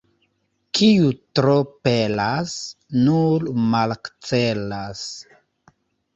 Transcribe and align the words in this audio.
Kiu 0.77 1.11
tro 1.39 1.53
pelas, 1.87 2.55
nur 3.05 3.47
malakcelas. 3.75 5.07